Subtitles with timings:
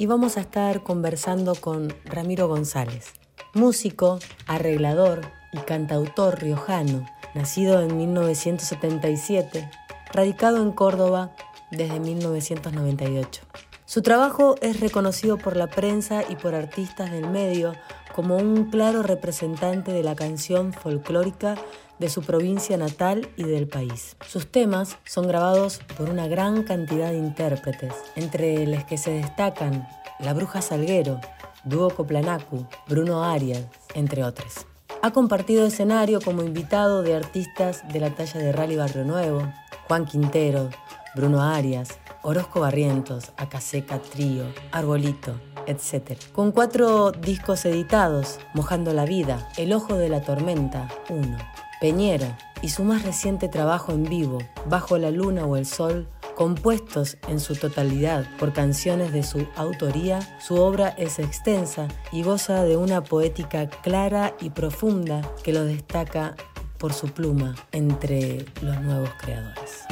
[0.00, 3.12] y vamos a estar conversando con Ramiro González,
[3.52, 5.20] músico, arreglador
[5.52, 9.70] y cantautor riojano, nacido en 1977,
[10.10, 11.36] radicado en Córdoba
[11.70, 13.42] desde 1998.
[13.84, 17.74] Su trabajo es reconocido por la prensa y por artistas del medio
[18.14, 21.56] como un claro representante de la canción folclórica
[22.00, 24.16] de su provincia natal y del país.
[24.26, 29.86] Sus temas son grabados por una gran cantidad de intérpretes, entre los que se destacan
[30.18, 31.20] La Bruja Salguero,
[31.62, 34.66] Dúo Coplanacu, Bruno Arias, entre otros.
[35.02, 39.42] Ha compartido escenario como invitado de artistas de la talla de Rally Barrio Nuevo,
[39.86, 40.70] Juan Quintero,
[41.14, 46.18] Bruno Arias, Orozco Barrientos, Acaseca Trío, Arbolito, etc.
[46.32, 51.38] Con cuatro discos editados, Mojando la Vida, El Ojo de la Tormenta, 1,
[51.80, 54.36] Peñera y su más reciente trabajo en vivo,
[54.66, 60.20] Bajo la Luna o el Sol, compuestos en su totalidad por canciones de su autoría,
[60.40, 66.34] su obra es extensa y goza de una poética clara y profunda que lo destaca
[66.76, 69.84] por su pluma entre los nuevos creadores.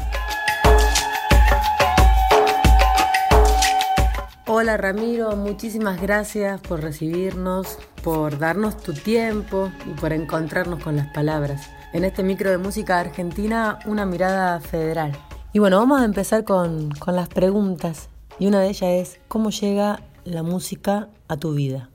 [4.46, 11.08] Hola Ramiro, muchísimas gracias por recibirnos, por darnos tu tiempo y por encontrarnos con las
[11.08, 15.12] palabras en este micro de música argentina una mirada federal.
[15.52, 18.10] Y bueno, vamos a empezar con, con las preguntas.
[18.38, 21.90] Y una de ellas es, ¿cómo llega la música a tu vida?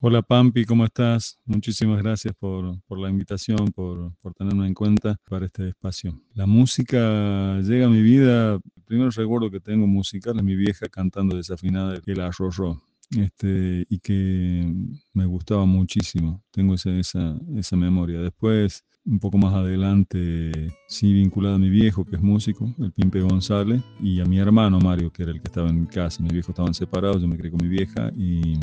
[0.00, 1.38] Hola Pampi, ¿cómo estás?
[1.44, 6.20] Muchísimas gracias por, por la invitación, por, por, tenerme en cuenta para este espacio.
[6.34, 10.88] La música llega a mi vida, el primer recuerdo que tengo musical es mi vieja
[10.88, 14.74] cantando desafinada el arroyo este, y que
[15.12, 16.42] me gustaba muchísimo.
[16.50, 18.18] Tengo esa, esa, esa memoria.
[18.20, 23.20] Después un poco más adelante, sí vinculado a mi viejo, que es músico, el Pimpe
[23.20, 26.22] González, y a mi hermano Mario, que era el que estaba en casa.
[26.22, 28.58] Mi viejo estaban separados, yo me crié con mi vieja, y,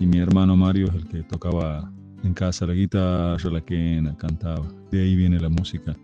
[0.00, 1.90] mi hermano Mario es el que tocaba
[2.22, 4.66] en casa la guitarra, la quena, cantaba.
[4.90, 5.96] De ahí viene la música,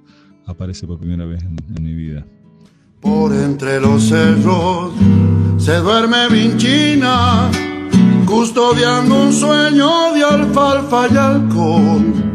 [0.46, 2.26] aparece por primera vez en, en mi vida.
[3.00, 4.92] Por entre los cerros
[5.58, 7.50] se duerme Vinchina,
[8.24, 12.34] custodiando un sueño de alfalfa y alcohol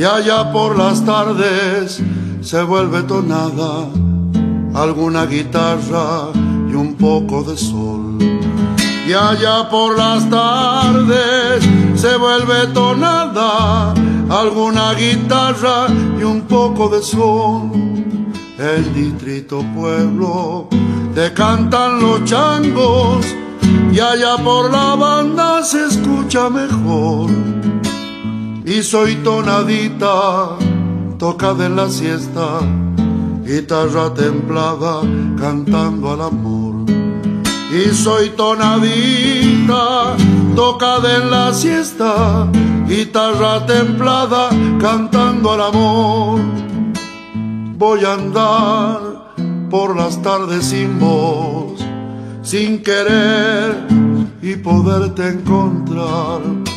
[0.00, 2.02] y allá por las tardes
[2.40, 3.86] se vuelve tonada
[4.74, 6.30] alguna guitarra
[6.70, 8.16] y un poco de sol.
[9.06, 13.92] Y allá por las tardes se vuelve tonada
[14.30, 17.70] alguna guitarra y un poco de sol.
[18.58, 20.66] El distrito pueblo
[21.14, 23.26] te cantan los changos
[23.92, 27.28] y allá por la banda se escucha mejor
[28.70, 30.56] y soy tonadita,
[31.18, 32.60] tocada en la siesta,
[33.44, 35.00] guitarra templada
[35.36, 36.86] cantando al amor.
[37.72, 40.16] Y soy tonadita,
[40.54, 42.46] tocada en la siesta,
[42.86, 44.50] guitarra templada
[44.80, 46.40] cantando al amor.
[47.76, 49.00] Voy a andar
[49.68, 51.84] por las tardes sin voz,
[52.42, 53.88] sin querer
[54.40, 56.69] y poderte encontrar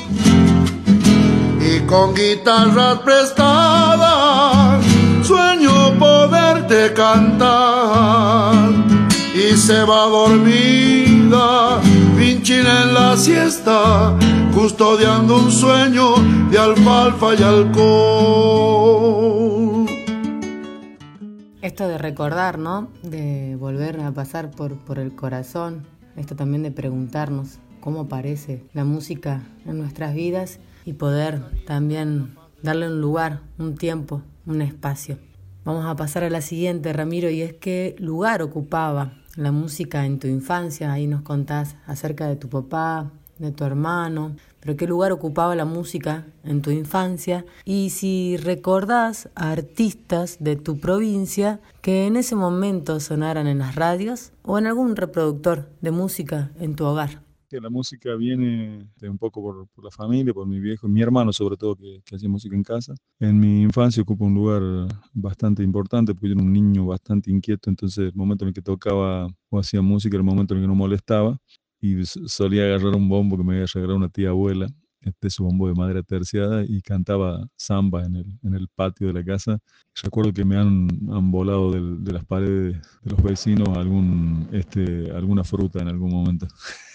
[1.75, 4.83] y con guitarras prestadas
[5.23, 8.71] sueño poderte cantar.
[9.33, 11.81] Y se va dormida
[12.17, 14.15] pinchina en la siesta
[14.53, 16.15] custodiando un sueño
[16.51, 18.93] de alfalfa y alcohol.
[21.61, 22.89] Esto de recordar, ¿no?
[23.01, 25.87] De volver a pasar por, por el corazón,
[26.17, 32.87] esto también de preguntarnos cómo aparece la música en nuestras vidas y poder también darle
[32.87, 35.17] un lugar, un tiempo, un espacio.
[35.65, 40.19] Vamos a pasar a la siguiente, Ramiro, y es qué lugar ocupaba la música en
[40.19, 40.91] tu infancia.
[40.91, 45.65] Ahí nos contás acerca de tu papá, de tu hermano, pero qué lugar ocupaba la
[45.65, 52.35] música en tu infancia y si recordás a artistas de tu provincia que en ese
[52.35, 57.22] momento sonaran en las radios o en algún reproductor de música en tu hogar
[57.59, 61.75] la música viene un poco por, la familia, por mi viejo, mi hermano sobre todo,
[61.75, 62.93] que, hacía música en casa.
[63.19, 64.61] En mi infancia ocupa un lugar
[65.13, 68.61] bastante importante, porque yo era un niño bastante inquieto, entonces el momento en el que
[68.61, 71.37] tocaba o hacía música era el momento en el que no molestaba,
[71.81, 74.67] y solía agarrar un bombo que me había regalado una tía abuela,
[75.01, 79.13] este su bombo de madera terciada, y cantaba samba en el, en el patio de
[79.13, 79.59] la casa.
[80.01, 85.43] Recuerdo que me han, han volado de las paredes de los vecinos algún, este, alguna
[85.43, 86.47] fruta en algún momento.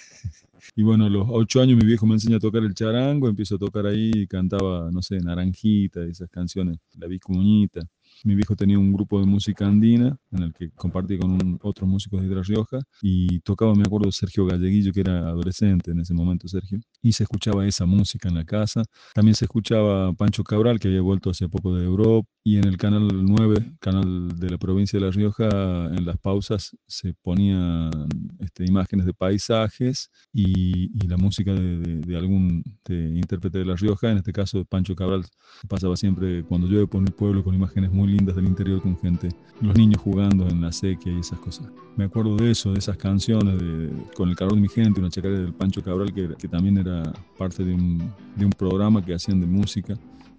[0.78, 3.56] Y bueno, a los ocho años mi viejo me enseña a tocar el charango, empiezo
[3.56, 7.80] a tocar ahí, y cantaba, no sé, Naranjita, esas canciones, La Vicuñita.
[8.22, 12.20] Mi viejo tenía un grupo de música andina en el que compartía con otros músicos
[12.20, 16.46] de Hidra Rioja y tocaba, me acuerdo, Sergio Galleguillo, que era adolescente en ese momento,
[16.46, 18.84] Sergio, y se escuchaba esa música en la casa.
[19.14, 22.78] También se escuchaba Pancho Cabral, que había vuelto hace poco de Europa, y en el
[22.78, 25.48] canal 9, canal de la provincia de La Rioja,
[25.94, 27.90] en las pausas se ponían
[28.38, 34.32] este, imágenes de paisajes y, la música de, algún intérprete de La Rioja, en este
[34.32, 35.26] caso de Pancho Cabral,
[35.68, 39.28] pasaba siempre cuando llueve por el pueblo con imágenes muy lindas del interior con gente,
[39.60, 41.68] los niños jugando en la sequía y esas cosas.
[41.96, 45.10] Me acuerdo de eso, de esas canciones, de, con el calor de mi gente, una
[45.10, 47.02] chacarera del Pancho Cabral, que, que también era
[47.36, 49.98] parte de un, de un programa que hacían de música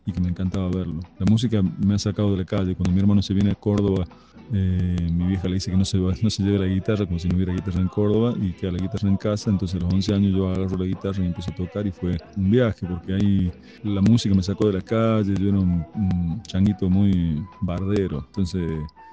[0.09, 0.99] y que me encantaba verlo.
[1.17, 2.75] La música me ha sacado de la calle.
[2.75, 4.05] Cuando mi hermano se viene a Córdoba,
[4.53, 7.27] eh, mi vieja le dice que no se, no se lleve la guitarra, como si
[7.29, 9.49] no hubiera guitarra en Córdoba, y queda la guitarra en casa.
[9.49, 12.17] Entonces a los 11 años yo agarro la guitarra y empiezo a tocar y fue
[12.35, 13.51] un viaje, porque ahí
[13.83, 18.25] la música me sacó de la calle, yo era un changuito muy bardero.
[18.27, 18.63] Entonces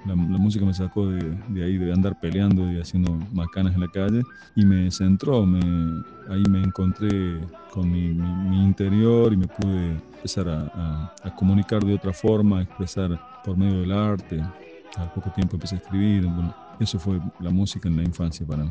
[0.06, 4.22] la, música me sacó de, ahí, de andar peleando y haciendo macanas en la calle
[4.54, 5.60] y me centró, me,
[6.30, 7.40] ahí me encontré
[7.72, 8.10] con mi,
[8.64, 13.92] interior y me pude empezar a, comunicar de otra forma, a expresar por medio del
[13.92, 14.40] arte.
[14.96, 16.28] Al poco tiempo empecé a escribir.
[16.80, 18.70] eso fue la música en la infancia para mí.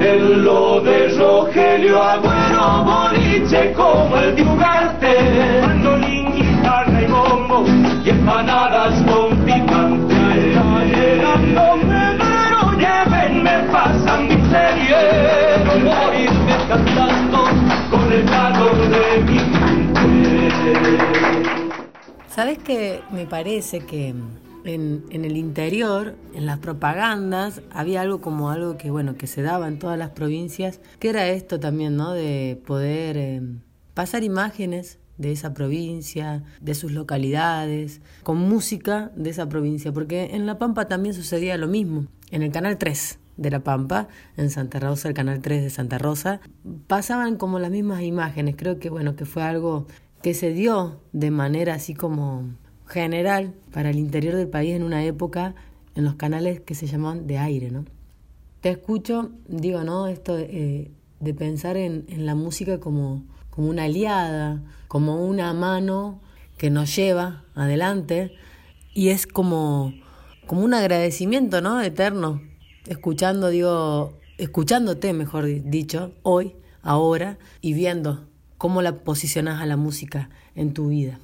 [0.00, 7.64] En lo de Rogelio Agüero boliche como el de Ugarte Mandolín, guitarra y bombo
[8.04, 10.14] y empanadas con picante.
[10.86, 14.96] Llegando Pedro, llévenme, pasan mi serie.
[15.64, 17.44] No morirme cantando
[17.90, 20.98] con el calor de mi mente.
[22.28, 23.00] ¿Sabes qué?
[23.10, 24.14] Me parece que
[24.64, 29.68] en, el interior, en las propagandas, había algo como algo que, bueno, que se daba
[29.68, 32.12] en todas las provincias, que era esto también, ¿no?
[32.12, 33.42] De poder eh,
[33.94, 40.46] pasar imágenes de esa provincia, de sus localidades, con música de esa provincia, porque en
[40.46, 42.06] La Pampa también sucedía lo mismo.
[42.30, 45.98] En el Canal 3 de La Pampa, en Santa Rosa, el Canal 3 de Santa
[45.98, 46.40] Rosa,
[46.86, 48.56] pasaban como las mismas imágenes.
[48.56, 49.86] Creo que, bueno, que fue algo
[50.22, 52.44] que se dio de manera así como
[52.86, 55.54] general para el interior del país en una época
[55.94, 57.84] en los canales que se llamaban de aire, ¿no?
[58.60, 60.06] Te escucho, digo, ¿no?
[60.06, 60.90] Esto de,
[61.22, 66.20] eh, pensar en, la música como, como una aliada, como una mano
[66.56, 68.32] que nos lleva adelante
[68.94, 69.92] y es como,
[70.46, 71.80] como un agradecimiento, ¿no?
[71.82, 72.40] Eterno,
[72.86, 78.26] escuchando, digo, escuchándote, mejor dicho, hoy, ahora, y viendo
[78.58, 81.18] cómo la posicionas a la música en tu vida.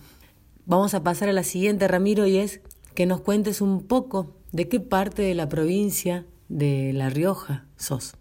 [0.68, 2.60] Vamos a pasar a la siguiente, Ramiro, y es
[2.94, 8.18] que nos cuentes un poco de qué parte de la provincia de La Rioja sos.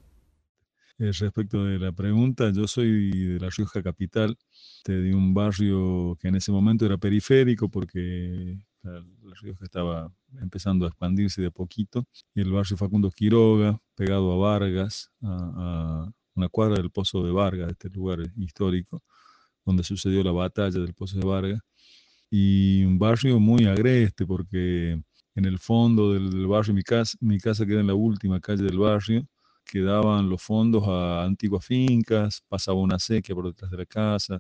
[0.97, 4.37] Eh, respecto de la pregunta, yo soy de La Rioja capital,
[4.85, 9.03] de un barrio que en ese momento era periférico porque La
[9.41, 15.11] Rioja estaba empezando a expandirse de poquito, y el barrio Facundo Quiroga, pegado a Vargas,
[15.21, 19.03] a, una cuadra del Pozo de Vargas, este lugar histórico,
[19.65, 21.59] donde sucedió la batalla del Pozo de Vargas
[22.29, 25.01] y un barrio muy agreste porque
[25.35, 28.79] en el fondo del, barrio, mi casa, mi casa queda en la última calle del
[28.79, 29.27] barrio,
[29.65, 34.39] quedaban los fondos a antiguas fincas, pasaba una sequía por detrás de la casa.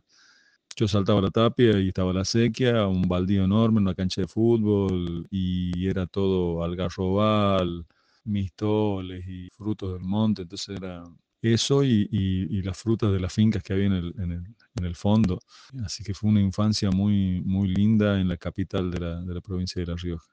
[0.75, 5.27] Yo saltaba la tapia y estaba la sequía, un baldío enorme, una cancha de fútbol
[5.31, 7.85] y era todo algarrobal,
[8.25, 11.03] mistoles y frutos del monte, entonces era
[11.41, 15.39] eso y, las frutas de las fincas que había en el, fondo.
[15.83, 19.87] Así que fue una infancia muy, muy linda en la capital de la, provincia de
[19.87, 20.27] La Rioja.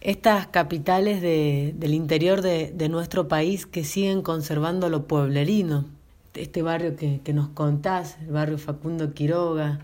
[0.00, 5.86] Estas capitales de, del interior de, de, nuestro país que siguen conservando lo pueblerino,
[6.34, 9.80] este barrio que, que nos contás, el barrio Facundo Quiroga,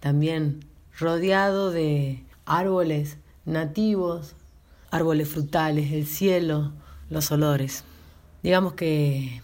[0.00, 0.60] también
[0.98, 4.34] rodeado de árboles nativos,
[4.90, 6.72] árboles frutales, el cielo,
[7.10, 7.84] los olores.
[8.42, 9.42] Digamos que,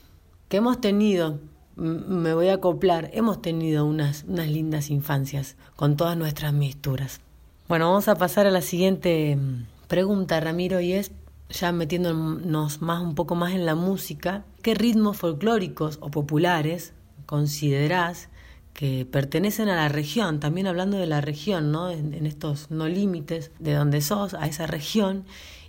[0.52, 1.40] que hemos tenido,
[1.76, 7.22] me voy a acoplar, hemos tenido unas, unas lindas infancias con todas nuestras misturas.
[7.68, 11.12] Bueno, vamos a pasar a la siguiente mm, pregunta, Ramiro, y es
[11.48, 16.92] ya metiéndonos más un poco más en la música, ¿qué ritmos folclóricos o populares
[17.24, 18.28] considerás
[18.74, 21.90] que pertenecen a la región, también hablando de la región, ¿no?
[21.90, 25.24] En, estos no límites de donde sos, a esa región,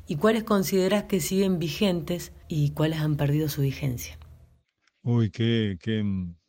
[0.07, 4.17] y cuáles consideras que siguen vigentes y cuáles han perdido su vigencia.
[5.05, 6.01] Uy, qué, qué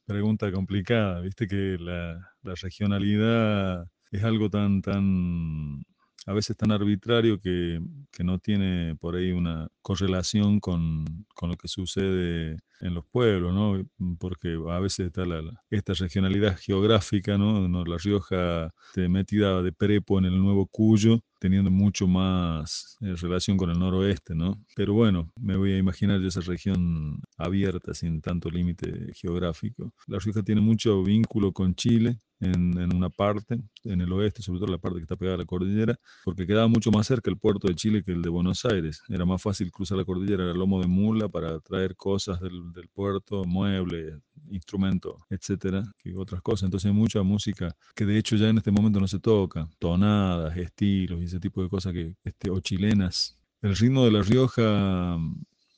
[0.07, 5.85] pregunta complicada, viste que la, la regionalidad es algo tan, tan
[6.27, 11.05] a veces tan arbitrario que, que, no tiene por ahí una correlación con,
[11.35, 13.85] con, lo que sucede en los pueblos, ¿no?
[14.19, 17.69] Porque a veces está la, esta regionalidad geográfica, ¿no?
[17.85, 18.73] La Rioja
[19.09, 24.35] metida de prepo en el Nuevo Cuyo, teniendo mucho más eh, relación con el noroeste,
[24.35, 24.65] ¿no?
[24.75, 29.93] Pero bueno, me voy a imaginar esa región abierta, sin tanto límite geográfico.
[30.07, 34.71] La Rioja tiene mucho vínculo con Chile, en, una parte, en el oeste, sobre todo
[34.71, 37.69] la parte que está pegada a la cordillera, porque quedaba mucho más cerca el puerto
[37.69, 39.03] de Chile que el de Buenos Aires.
[39.09, 42.89] Era más fácil cruzar la cordillera, el lomo de mula para traer cosas del, del
[42.89, 44.15] puerto, muebles,
[44.51, 46.65] instrumentos, etcétera, que otras cosas.
[46.65, 50.57] Entonces hay mucha música que de hecho ya en este momento no se toca, tonadas,
[50.57, 53.37] estilos y ese tipo de cosas que, este, o chilenas.
[53.63, 55.19] El ritmo de La Rioja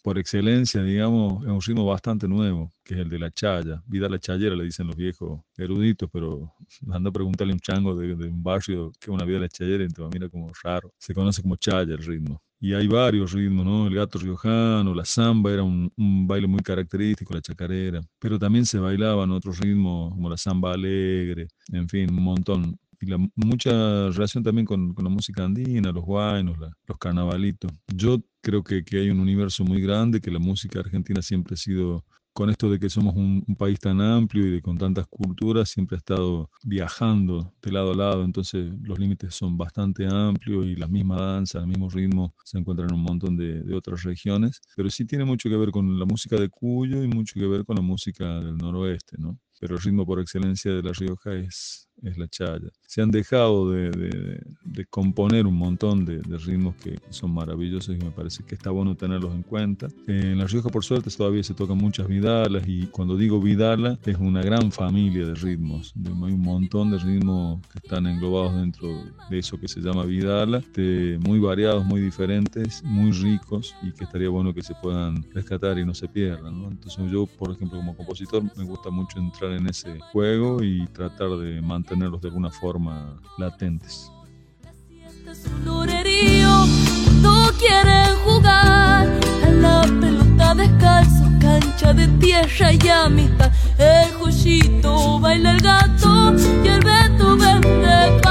[0.06, 3.82] por excelencia, digamos, es un ritmo bastante nuevo, que es el de la chaya.
[3.88, 6.54] Vida la chayera, le dicen los viejos eruditos, pero
[6.92, 9.82] anda a preguntarle a un chango de, un barrio que es una vida la chayera
[9.82, 10.92] y te va a mirar como raro.
[10.96, 12.40] Se conoce como chaya el ritmo.
[12.60, 13.88] Y hay varios ritmos, ¿no?
[13.88, 18.64] El gato riojano, la samba era un, un, baile muy característico, la chacarera, pero también
[18.64, 23.70] se bailaban otros ritmos como la samba alegre, en fin, un montón y la, mucha
[24.10, 27.70] relación también con, con, la música andina, los guainos, los carnavalitos.
[27.94, 31.56] Yo creo que, que, hay un universo muy grande, que la música argentina siempre ha
[31.56, 35.70] sido, con esto de que somos un, país tan amplio y de con tantas culturas,
[35.70, 40.76] siempre ha estado viajando de lado a lado, entonces los límites son bastante amplios y
[40.76, 44.60] la misma danza, el mismo ritmo se encuentran en un montón de, de otras regiones,
[44.76, 47.64] pero sí tiene mucho que ver con la música de Cuyo y mucho que ver
[47.64, 49.38] con la música del noroeste, ¿no?
[49.58, 52.68] Pero el ritmo por excelencia de La Rioja es, es la chaya.
[52.86, 57.96] Se han dejado de, de, de componer un montón de, de, ritmos que son maravillosos
[57.96, 59.88] y me parece que está bueno tenerlos en cuenta.
[60.06, 64.16] En La Rioja, por suerte, todavía se tocan muchas vidalas y cuando digo vidala es
[64.18, 65.94] una gran familia de ritmos.
[66.04, 68.88] Hay un montón de ritmos que están englobados dentro
[69.30, 70.62] de eso que se llama vidala,
[71.20, 75.84] muy variados, muy diferentes, muy ricos y que estaría bueno que se puedan rescatar y
[75.84, 76.62] no se pierdan.
[76.62, 76.68] ¿no?
[76.68, 81.30] Entonces yo, por ejemplo, como compositor, me gusta mucho entrar en ese juego y tratar
[81.38, 84.10] de mantener tenerlos de alguna forma latentes.
[91.40, 93.52] Cancha de tierra y.
[93.78, 96.80] El joyito baila el gato y el
[97.36, 98.25] vende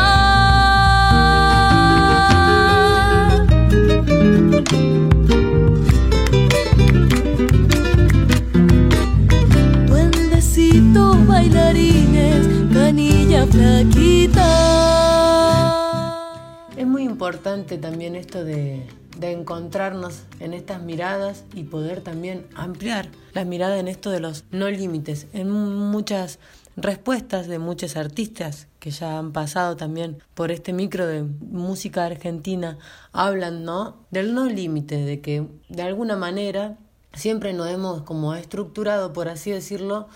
[16.78, 18.88] es muy importante también esto de,
[19.22, 24.70] encontrarnos en estas miradas y poder también ampliar la mirada en esto de los no
[24.70, 25.28] límites.
[25.34, 26.40] En muchas
[26.76, 32.78] respuestas de muchos artistas que ya han pasado también por este micro de música argentina
[33.14, 34.06] hablan, ¿no?
[34.12, 36.78] Del no límite, de que de alguna manera
[37.14, 40.08] siempre nos hemos como estructurado, por así decirlo,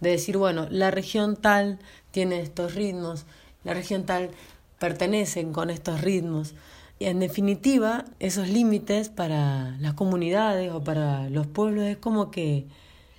[0.00, 1.78] de decir, bueno, la región tal
[2.16, 3.26] tiene estos ritmos,
[3.62, 4.30] la región tal
[4.78, 6.54] pertenecen con estos ritmos.
[6.98, 12.64] Y en definitiva, esos límites para las comunidades o para los pueblos es como que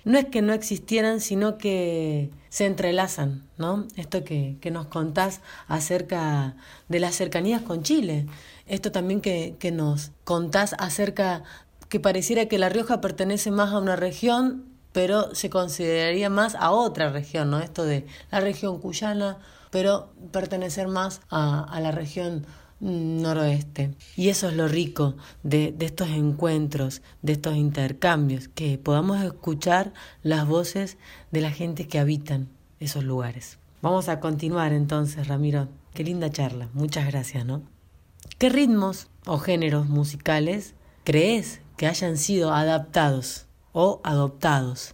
[0.04, 3.86] no es que no existieran, sino que se entrelazan, ¿no?
[3.94, 6.56] Esto que, que nos contás acerca
[6.88, 8.26] de las cercanías con Chile,
[8.66, 11.44] esto también que, que nos contás acerca
[11.88, 14.64] que pareciera que La Rioja pertenece más a una región
[14.98, 17.60] pero se consideraría más a otra región, ¿no?
[17.60, 19.38] Esto de la región cuyana,
[19.70, 22.44] pero pertenecer más a, la región
[22.80, 23.94] noroeste.
[24.16, 25.14] Y eso es lo rico
[25.44, 29.92] de, de, estos encuentros, de estos intercambios, que podamos escuchar
[30.24, 30.98] las voces
[31.30, 32.48] de la gente que habitan
[32.80, 33.60] esos lugares.
[33.80, 35.68] Vamos a continuar entonces, Ramiro.
[35.94, 36.70] Qué linda charla.
[36.72, 37.62] Muchas gracias, ¿no?
[38.36, 40.74] ¿Qué ritmos o géneros musicales
[41.04, 43.44] crees que hayan sido adaptados
[43.80, 44.92] o adoptados.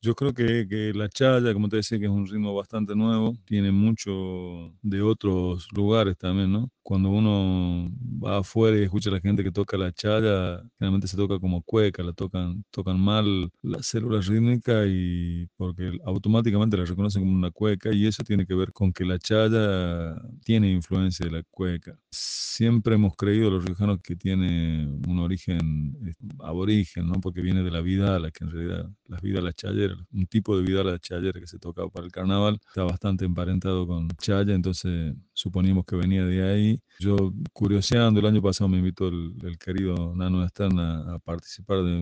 [0.00, 3.34] Yo creo que, que, la chaya, como te decía, que es un ritmo bastante nuevo,
[3.44, 6.70] tiene mucho de otros lugares también, ¿no?
[6.86, 7.90] Cuando uno
[8.24, 11.60] va afuera y escucha a la gente que toca la chaya, generalmente se toca como
[11.62, 17.50] cueca, la tocan, tocan mal las células rítmicas y porque automáticamente la reconocen como una
[17.50, 20.14] cueca y eso tiene que ver con que la chaya
[20.44, 21.98] tiene influencia de la cueca.
[22.08, 27.14] Siempre hemos creído los riojanos que tiene un origen eh, aborigen, ¿no?
[27.14, 30.56] porque viene de la vida la que en realidad las vidas la chayera, un tipo
[30.56, 34.54] de vida la chayera que se tocaba para el carnaval, está bastante emparentado con chaya,
[34.54, 36.80] entonces suponíamos que venía de ahí.
[36.98, 42.00] Yo, curioseando, el año pasado me invitó el, querido Nano Esterna a participar de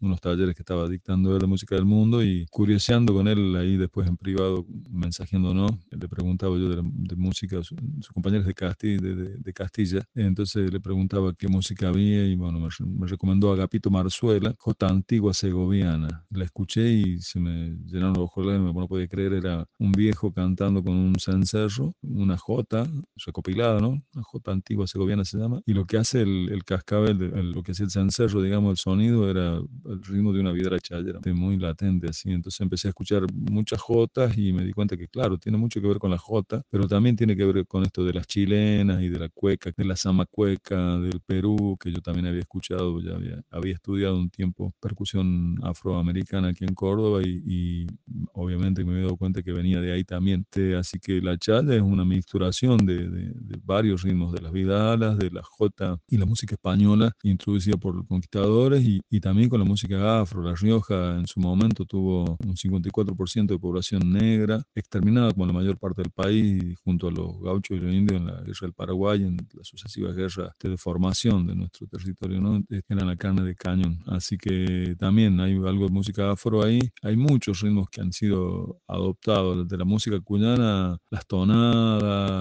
[0.00, 4.08] unos talleres que estaba dictando de música del mundo y curioseando con él ahí después
[4.08, 10.72] en privado, mensajeándonos, le preguntaba yo de, música, sus su compañeros de Castilla, de, entonces
[10.72, 16.24] le preguntaba qué música había y bueno, me, recomendó a Agapito Marzuela, Jota Antigua Segoviana.
[16.30, 20.82] La escuché y se me llenaron los ojos, no podía creer, era un viejo cantando
[20.82, 22.86] con un cencerro, una jota
[23.26, 24.02] recopilada, ¿no?
[24.14, 27.18] Una jota antigua segoviana se llama, y lo que hace el, el cascabel,
[27.52, 31.20] lo que hacía el cencerro, digamos, el sonido era el ritmo de una vidra chayera,
[31.34, 32.30] muy latente así.
[32.30, 35.88] Entonces empecé a escuchar muchas jotas y me di cuenta que, claro, tiene mucho que
[35.88, 39.08] ver con la jota, pero también tiene que ver con esto de las chilenas y
[39.08, 39.96] de la cueca, de la
[40.30, 45.58] cueca del Perú, que yo también había escuchado, ya había, había estudiado un tiempo percusión
[45.62, 47.86] afroamericana aquí en Córdoba y, y
[48.34, 50.46] obviamente me había dado cuenta que venía de ahí también.
[50.78, 52.04] Así que la chaya es una
[52.42, 57.12] mixturación de, de, varios ritmos, de las vidalas, de la jota y la música española
[57.22, 60.42] introducida por los conquistadores y, y también con la música afro.
[60.42, 65.78] La Rioja en su momento tuvo un 54% de población negra, exterminada como la mayor
[65.78, 69.22] parte del país, junto a los gauchos y los indios en la guerra del Paraguay,
[69.22, 72.62] en las sucesivas guerras de deformación de nuestro territorio, ¿no?
[72.88, 74.00] eran la carne de cañón.
[74.06, 76.80] Así que también hay algo de música afro ahí.
[77.02, 82.31] Hay muchos ritmos que han sido adoptados de la música cuyana, las tonadas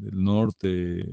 [0.00, 1.04] del norte,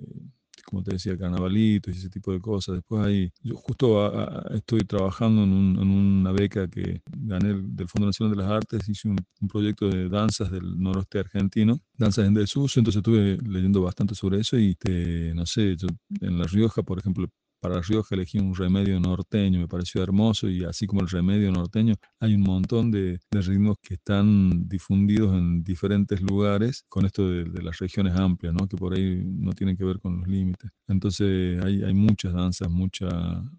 [0.66, 2.76] como te decía, carnavalitos y ese tipo de cosas.
[2.76, 4.12] Después ahí, yo justo
[4.54, 9.18] estoy trabajando en, una beca que gané del Fondo Nacional de las Artes, hice un,
[9.48, 14.58] proyecto de danzas del noroeste argentino, danzas en desuso, entonces estuve leyendo bastante sobre eso
[14.58, 15.76] y, te, no sé,
[16.22, 17.28] en La Rioja, por ejemplo,
[17.64, 21.96] para Rioja elegí un remedio norteño, me pareció hermoso y así como el remedio norteño,
[22.20, 27.80] hay un montón de, ritmos que están difundidos en diferentes lugares con esto de, las
[27.80, 28.68] regiones amplias, ¿no?
[28.68, 30.70] que por ahí no tienen que ver con los límites.
[30.90, 33.08] Entonces hay, hay muchas danzas, mucha,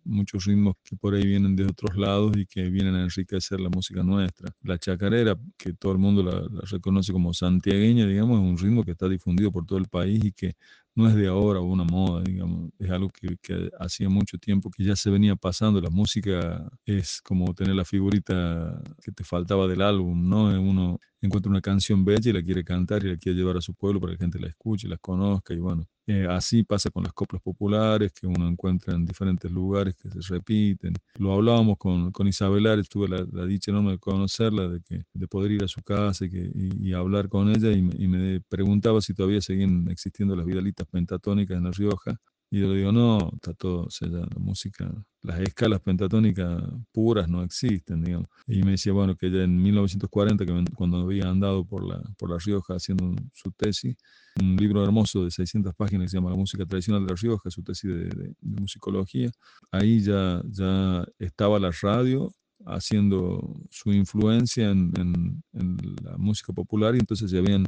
[0.05, 3.71] muchos ritmos que por ahí vienen de otros lados y que vienen a enriquecer la
[3.71, 4.53] música nuestra.
[4.65, 8.85] La chacarera, que todo el mundo la, la reconoce como santiagueña, digamos, es un ritmo
[8.85, 10.57] que está difundido por todo el país y que
[10.95, 14.71] no es de ahora o una moda, digamos, es algo que, que, hacía mucho tiempo
[14.71, 15.81] que ya se venía pasando.
[15.81, 20.45] La música es como tener la figurita que te faltaba del álbum, ¿no?
[20.61, 23.75] Uno encuentra una canción bella y la quiere cantar y la quiere llevar a su
[23.75, 27.03] pueblo para que la gente la escuche, la conozca y bueno, eh, así pasa con
[27.03, 30.95] las coplas populares que uno encuentra en diferentes lugares que se repiten.
[31.15, 35.53] Lo hablábamos con, con Isabel tuve la, dicha enorme de conocerla, de, que, de poder
[35.53, 39.15] ir a su casa y, que, y, hablar con ella y, y, me preguntaba si
[39.15, 42.21] todavía seguían existiendo las vidalitas pentatónicas en La Rioja
[42.55, 44.89] y yo le digo, no, está todo, o sea, la música,
[45.23, 46.63] las escalas pentatónicas
[46.93, 48.29] puras no existen, digamos.
[48.47, 52.31] Y me decía, bueno, que ya en 1940, que cuando había andado por La, por
[52.31, 53.97] la Rioja haciendo su tesis,
[54.41, 57.51] un libro hermoso de 600 páginas que se llama La música tradicional de La Rioja,
[57.51, 59.33] su tesis de, de, musicología,
[59.73, 62.33] ahí ya, ya estaba la radio
[62.67, 67.67] haciendo su influencia en, en, en la música popular y entonces ya habían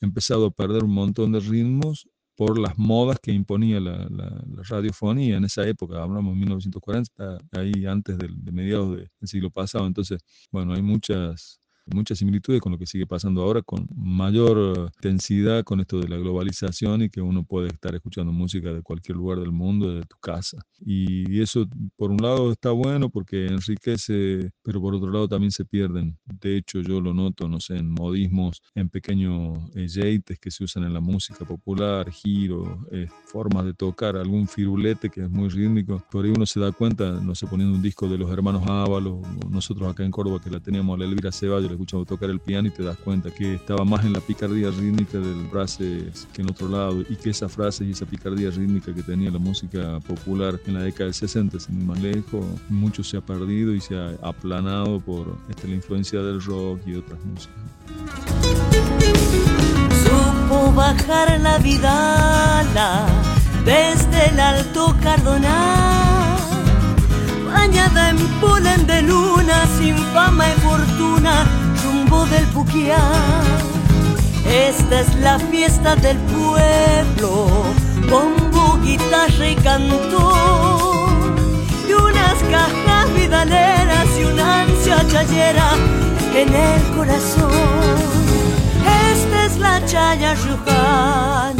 [0.00, 2.08] empezado a perder un montón de ritmos
[2.40, 4.08] por las modas que imponía la,
[4.66, 9.86] radiofonía en esa época, hablamos de 1940, ahí antes de, de mediados del siglo pasado,
[9.86, 11.60] entonces, bueno, hay muchas
[11.94, 16.16] muchas similitudes con lo que sigue pasando ahora, con mayor intensidad con esto de la
[16.16, 20.16] globalización y que uno puede estar escuchando música de cualquier lugar del mundo, de tu
[20.18, 20.58] casa.
[20.80, 25.64] Y eso, por un lado, está bueno porque enriquece, pero por otro lado también se
[25.64, 26.18] pierden.
[26.24, 30.84] De hecho, yo lo noto, no sé, en modismos, en pequeños yeites que se usan
[30.84, 36.02] en la música popular, giros, eh, formas de tocar, algún firulete que es muy rítmico.
[36.10, 39.20] Por ahí uno se da cuenta, no sé, poniendo un disco de los hermanos Ábalos,
[39.48, 42.70] nosotros acá en Córdoba que la teníamos, la Elvira Ceballos, escuchando tocar el piano y
[42.70, 46.68] te das cuenta que estaba más en la picardía rítmica del frase que en otro
[46.68, 50.74] lado y que esa frase y esa picardía rítmica que tenía la música popular en
[50.74, 54.10] la década del 60, sin ir más lejos, mucho se ha perdido y se ha
[54.22, 57.56] aplanado por este, la influencia del rock y otras músicas.
[60.02, 63.06] Supo bajar la vidala
[63.64, 66.20] desde el alto cardonal
[67.52, 71.44] bañada en polen de luna, sin fama y fortuna,
[72.10, 72.98] del Puquiá.
[74.44, 77.46] Esta es la fiesta del pueblo,
[78.10, 80.96] bombo, guitarra y canto,
[81.88, 85.70] y unas cajas vidaleras y una ansia chayera
[86.34, 87.52] en el corazón.
[89.12, 91.59] Esta es la chaya rujana,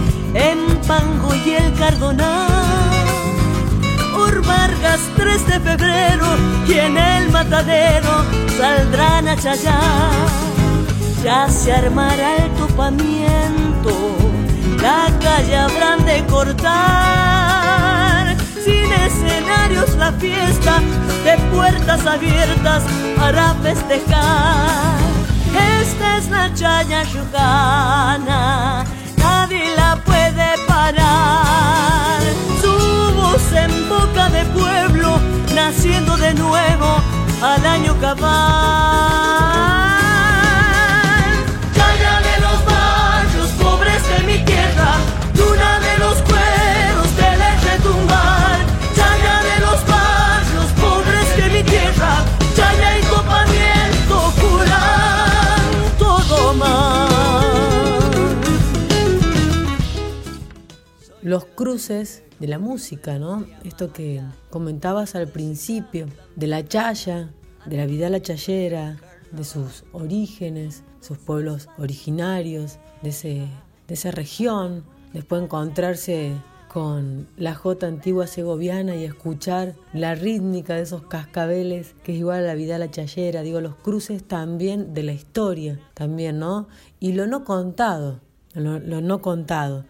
[1.45, 2.47] y el Cardonal.
[4.13, 6.25] Por Vargas 3 de febrero
[6.67, 8.23] y en el matadero
[8.57, 10.11] saldrán a chayar.
[11.23, 13.91] Ya se armará el topamiento,
[14.81, 16.75] la calle habrán de cortar.
[18.63, 20.81] Sin escenarios la fiesta
[21.23, 22.83] de puertas abiertas
[23.17, 25.11] para festejar
[25.81, 27.03] esta es la chaya
[28.25, 28.80] nadie
[29.97, 32.21] puede parar.
[32.61, 35.19] Su voz en boca de pueblo,
[35.53, 37.01] naciendo de nuevo
[37.41, 40.00] al año cabal.
[61.31, 63.45] Los cruces de la música, ¿no?
[63.63, 67.31] Esto que comentabas al principio, de la chaya,
[67.65, 68.97] de la vida la chayera,
[69.31, 73.11] de sus orígenes, sus pueblos originarios, de,
[73.87, 76.33] de esa región, después encontrarse
[76.67, 82.39] con la jota antigua segoviana y escuchar la rítmica de esos cascabeles que es igual
[82.39, 86.67] a la vida la chayera, digo, los cruces también de la historia, también, ¿no?
[86.99, 88.19] Y lo no contado,
[88.53, 89.85] lo, no contado.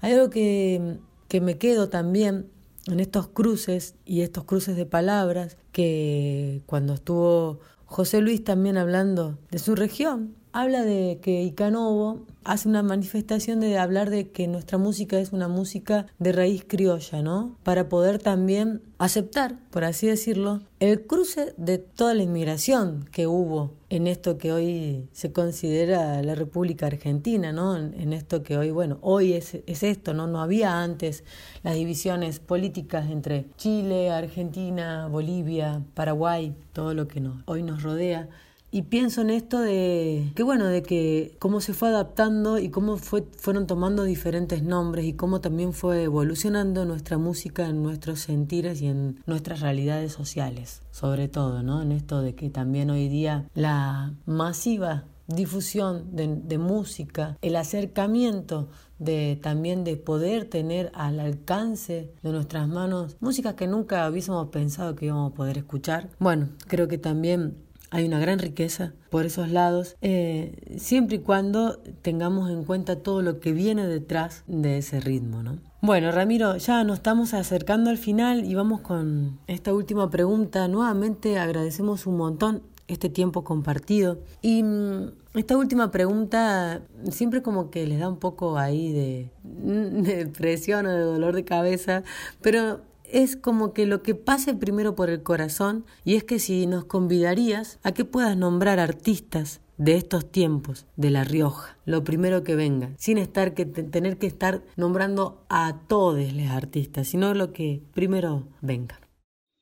[0.00, 0.98] Hay algo que,
[1.28, 2.50] que me quedo también
[2.86, 9.38] en estos cruces y estos cruces de palabras que cuando estuvo José Luis también hablando
[9.50, 14.78] de su región, habla de que Icanovo hace una manifestación de hablar de que nuestra
[14.78, 17.58] música es una música de raíz criolla, ¿no?
[17.62, 23.72] Para poder también aceptar, por así decirlo, el cruce de toda la inmigración que hubo
[23.90, 27.76] en esto que hoy se considera la República Argentina, ¿no?
[27.76, 30.26] En, esto que hoy, bueno, hoy es, es esto, ¿no?
[30.26, 31.22] No había antes
[31.64, 38.30] las divisiones políticas entre Chile, Argentina, Bolivia, Paraguay, todo lo que no, hoy nos rodea.
[38.70, 42.96] Y pienso en esto de que bueno, de que cómo se fue adaptando y cómo
[42.96, 48.82] fue, fueron tomando diferentes nombres y cómo también fue evolucionando nuestra música en nuestros sentires
[48.82, 51.80] y en nuestras realidades sociales, sobre todo, ¿no?
[51.80, 58.68] En esto de que también hoy día la masiva difusión de, de música, el acercamiento
[58.98, 64.94] de también de poder tener al alcance de nuestras manos música que nunca hubiésemos pensado
[64.96, 66.10] que íbamos a poder escuchar.
[66.18, 67.65] Bueno, creo que también
[67.96, 73.22] hay una gran riqueza por esos lados, eh, siempre y cuando tengamos en cuenta todo
[73.22, 75.60] lo que viene detrás de ese ritmo, ¿no?
[75.80, 80.68] Bueno, Ramiro, ya nos estamos acercando al final y vamos con esta última pregunta.
[80.68, 84.18] Nuevamente agradecemos un montón este tiempo compartido.
[84.42, 90.26] Y mm, esta última pregunta siempre como que les da un poco ahí de, de
[90.26, 92.02] presión o de dolor de cabeza,
[92.42, 96.66] pero es como que lo que pase primero por el corazón y es que si
[96.66, 102.42] nos convidarías a que puedas nombrar artistas de estos tiempos de La Rioja, lo primero
[102.42, 107.52] que venga, sin estar que tener que estar nombrando a todos los artistas, sino lo
[107.52, 109.00] que primero venga.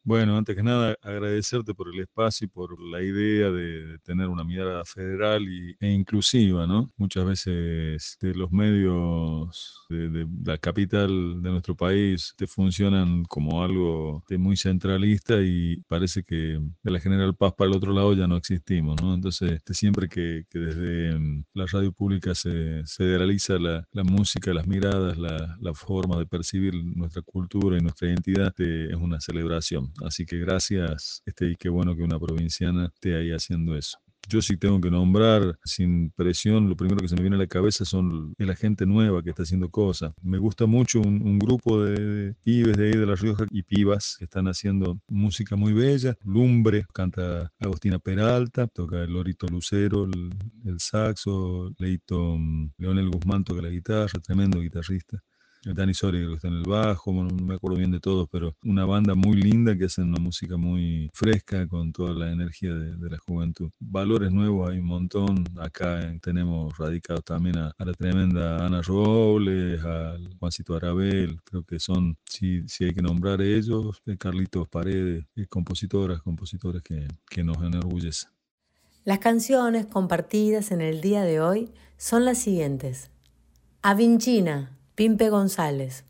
[0.07, 4.45] Bueno, antes que nada, agradecerte por el espacio y por la idea de, tener una
[4.45, 6.91] mirada federal y, e inclusiva, ¿no?
[6.99, 14.37] Muchas veces los medios de, la capital de nuestro país te funcionan como algo de
[14.37, 18.37] muy centralista y parece que de la General Paz para el otro lado ya no
[18.37, 19.15] existimos, ¿no?
[19.15, 25.57] Entonces, siempre que, desde mm, la radio pública se federaliza la, música, las miradas, la,
[25.59, 29.94] la, forma de percibir nuestra cultura y nuestra identidad, es una celebración.
[30.03, 33.99] Así que gracias, este, y qué bueno que una provinciana esté ahí haciendo eso.
[34.29, 37.47] Yo sí tengo que nombrar sin presión, lo primero que se me viene a la
[37.47, 40.15] cabeza son la gente nueva que está haciendo cosas.
[40.23, 44.25] Me gusta mucho un, grupo de, pibes de ahí de La Rioja y pibas que
[44.25, 46.17] están haciendo música muy bella.
[46.25, 53.63] Lumbre, canta Agostina Peralta, toca el Lorito Lucero, el, saxo, Leito mm, Leonel Guzmán toca
[53.63, 55.23] la guitarra, tremendo guitarrista.
[55.73, 58.85] Dani Soria que está en el bajo, no me acuerdo bien de todos, pero una
[58.85, 63.19] banda muy linda que hacen una música muy fresca con toda la energía de, la
[63.19, 63.71] juventud.
[63.79, 65.45] Valores nuevos hay un montón.
[65.59, 72.17] Acá tenemos radicados también a, la tremenda Ana Robles, al Juancito Arabel, creo que son,
[72.25, 77.59] si, si hay que nombrar ellos, eh, Carlitos Paredes, eh, compositoras, compositores que, que nos
[77.59, 78.31] enorgullecen.
[79.05, 83.11] Las canciones compartidas en el día de hoy son las siguientes.
[83.83, 86.05] Avinchina, Pimpe González.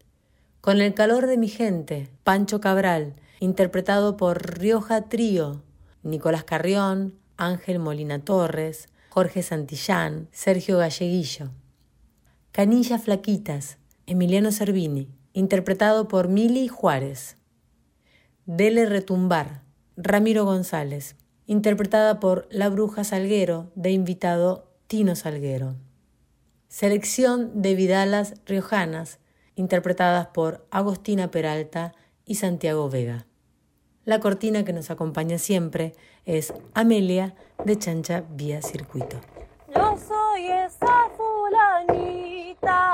[0.61, 5.63] Con el calor de mi gente, Pancho Cabral, interpretado por Rioja Trío,
[6.03, 11.51] Nicolás Carrión, Ángel Molina Torres, Jorge Santillán, Sergio Galleguillo.
[12.53, 17.39] Canillas Flaquitas, Emiliano Cervini, interpretado por Mili Juárez.
[18.45, 19.63] Dele Retumbar,
[19.97, 21.17] Ramiro González,
[21.47, 25.75] interpretada por La Bruja Salguero, de invitado Tino Salguero.
[26.75, 29.21] Selección de Vidalas Riojanas,
[29.55, 31.93] interpretadas por Agostina Peralta
[32.27, 33.27] y Santiago Vega.
[34.05, 35.93] La cortina que nos acompaña siempre
[36.25, 39.21] es Amelia de Chancha Vía Circuito.
[39.73, 42.93] Yo soy esa fulanita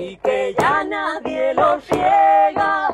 [0.00, 0.18] y
[1.80, 2.88] Será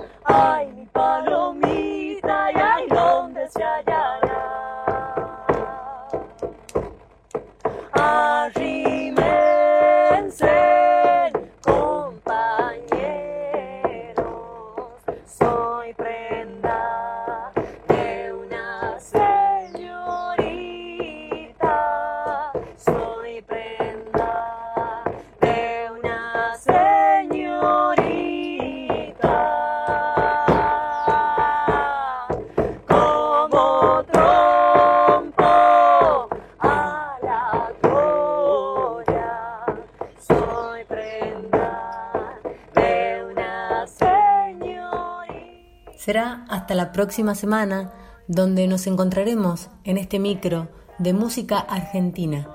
[46.97, 47.93] próxima semana
[48.27, 52.49] donde nos encontraremos en este micro de música argentina,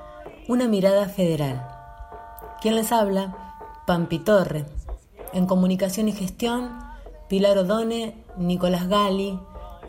[0.48, 1.64] una mirada federal.
[2.60, 3.56] ¿Quién les habla?
[3.86, 4.66] Pampi Torre.
[5.32, 6.72] En comunicación y gestión,
[7.30, 9.40] Pilar Odone, Nicolás Gali.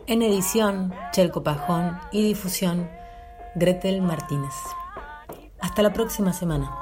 [0.06, 1.98] En edición, Chelco Pajón.
[2.12, 2.90] Y difusión,
[3.54, 4.52] Gretel Martínez.
[5.60, 6.81] Hasta la próxima semana.